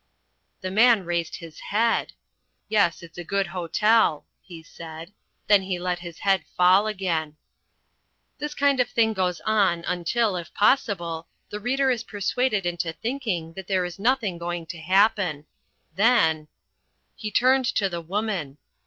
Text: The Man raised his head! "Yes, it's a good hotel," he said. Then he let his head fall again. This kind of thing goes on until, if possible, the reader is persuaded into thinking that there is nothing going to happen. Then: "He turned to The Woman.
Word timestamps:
The 0.61 0.71
Man 0.71 1.05
raised 1.05 1.35
his 1.35 1.59
head! 1.59 2.13
"Yes, 2.67 3.03
it's 3.03 3.19
a 3.19 3.23
good 3.23 3.45
hotel," 3.45 4.25
he 4.41 4.63
said. 4.63 5.13
Then 5.45 5.61
he 5.61 5.77
let 5.77 5.99
his 5.99 6.17
head 6.17 6.43
fall 6.57 6.87
again. 6.87 7.37
This 8.39 8.55
kind 8.55 8.79
of 8.79 8.89
thing 8.89 9.13
goes 9.13 9.41
on 9.41 9.83
until, 9.87 10.35
if 10.37 10.55
possible, 10.55 11.27
the 11.51 11.59
reader 11.59 11.91
is 11.91 12.03
persuaded 12.03 12.65
into 12.65 12.93
thinking 12.93 13.53
that 13.53 13.67
there 13.67 13.85
is 13.85 13.99
nothing 13.99 14.39
going 14.39 14.65
to 14.73 14.79
happen. 14.79 15.45
Then: 15.95 16.47
"He 17.15 17.29
turned 17.29 17.65
to 17.75 17.87
The 17.87 18.01
Woman. 18.01 18.57